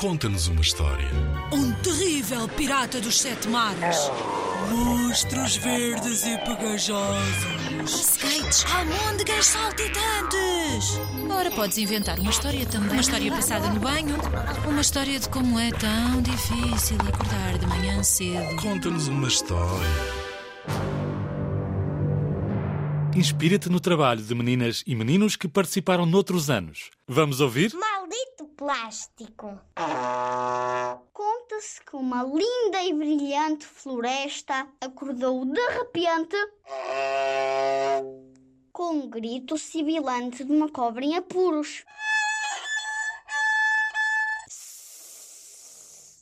[0.00, 1.10] Conta-nos uma história.
[1.52, 3.98] Um terrível pirata dos sete mares.
[4.70, 7.84] Monstros verdes e pegajosos.
[7.84, 10.98] Skates, almôndegas saltitantes.
[11.30, 12.92] Ora, podes inventar uma história também.
[12.92, 14.16] Uma história passada no banho.
[14.66, 18.56] Uma história de como é tão difícil acordar de manhã cedo.
[18.56, 20.30] Conta-nos uma história.
[23.14, 26.90] Inspira-te no trabalho de meninas e meninos que participaram noutros anos.
[27.06, 27.70] Vamos ouvir?
[28.60, 29.58] Plástico!
[31.14, 36.36] Conta-se que uma linda e brilhante floresta acordou de repente
[38.70, 41.86] com um grito sibilante de uma cobra em apuros.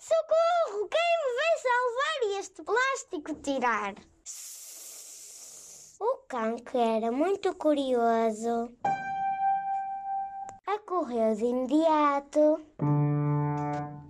[0.00, 0.88] Socorro!
[0.88, 3.94] Quem me vem salvar e este plástico tirar?
[5.98, 8.72] O cão, que era muito curioso,
[10.74, 12.60] acorreu de imediato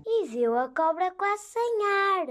[0.05, 2.27] e viu a cobra quase sem ar.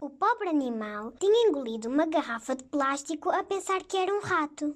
[0.00, 4.74] O pobre animal tinha engolido uma garrafa de plástico a pensar que era um rato.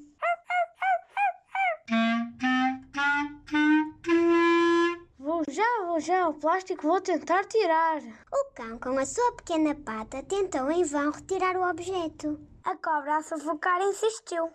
[5.18, 8.00] Vou já, vou já, o plástico vou tentar tirar.
[8.33, 12.38] O cão, com a sua pequena pata, tentou em vão retirar o objeto.
[12.64, 14.50] A cobra a sufocar insistiu.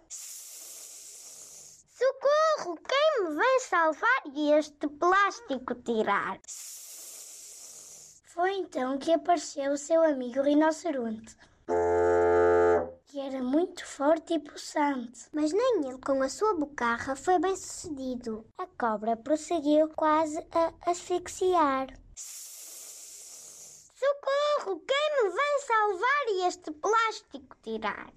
[1.96, 2.76] Socorro!
[2.90, 6.40] Quem me vem salvar e este plástico tirar?
[8.26, 11.38] Foi então que apareceu o seu amigo rinoceronte,
[13.06, 15.30] que era muito forte e possante.
[15.32, 18.44] Mas nem ele, com a sua bocarra, foi bem sucedido.
[18.58, 21.90] A cobra prosseguiu quase a asfixiar.
[24.00, 24.80] Socorro!
[24.80, 28.12] Quem me vem salvar e este plástico tirar?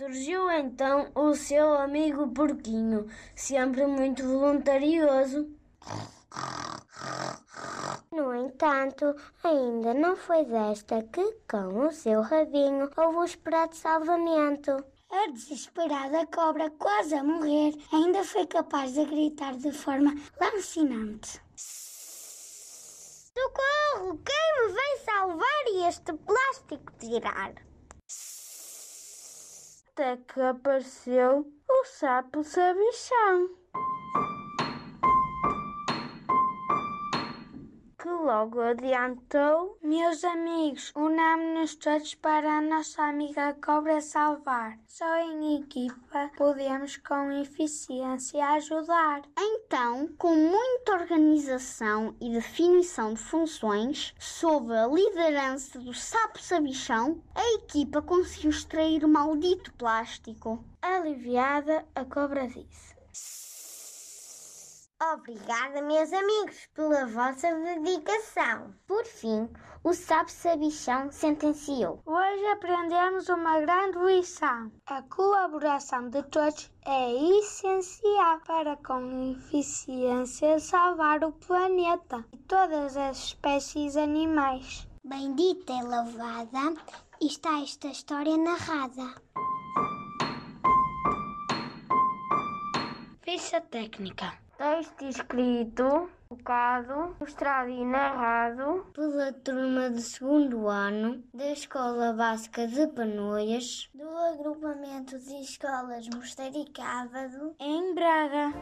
[0.00, 3.06] Surgiu então o seu amigo porquinho,
[3.36, 5.54] sempre muito voluntarioso.
[8.10, 14.82] No entanto, ainda não foi desta que, com o seu rabinho, houve o esperado salvamento.
[15.10, 21.42] A desesperada cobra, quase a morrer, ainda foi capaz de gritar de forma lancinante.
[23.36, 24.18] Socorro!
[24.24, 27.52] Quem me vem salvar e este plástico tirar?
[30.00, 33.59] Até que apareceu o sapo sabichão.
[38.30, 44.78] Logo adiantou, meus amigos, unamos-nos todos para a nossa amiga cobra salvar.
[44.86, 49.22] Só em equipa podemos com eficiência ajudar.
[49.36, 57.54] Então, com muita organização e definição de funções, sob a liderança do sapo sabichão, a
[57.54, 60.64] equipa conseguiu extrair o maldito plástico.
[60.80, 62.99] Aliviada, a cobra disse.
[65.02, 68.74] Obrigada, meus amigos, pela vossa dedicação.
[68.86, 69.48] Por fim,
[69.82, 72.02] o sapo sabichão sentenciou.
[72.04, 74.70] Hoje aprendemos uma grande lição.
[74.84, 83.16] A colaboração de todos é essencial para, com eficiência, salvar o planeta e todas as
[83.16, 84.86] espécies animais.
[85.02, 86.74] Bendita e louvada
[87.22, 89.14] está esta história narrada.
[93.22, 94.49] Ficha técnica.
[94.60, 102.86] Texto escrito, tocado, mostrado e narrado pela turma de segundo ano da Escola Básica de
[102.88, 108.52] Panoias do Agrupamento de Escolas Mosteiro e Cávado em Braga.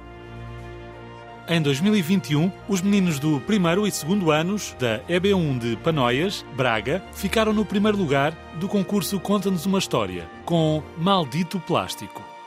[1.48, 7.52] Em 2021, os meninos do primeiro e segundo anos da EB1 de Panoias, Braga, ficaram
[7.52, 12.37] no primeiro lugar do concurso Conta-nos uma História, com Maldito Plástico.